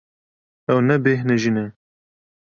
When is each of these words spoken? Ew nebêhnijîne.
Ew 0.71 0.77
nebêhnijîne. 0.87 1.65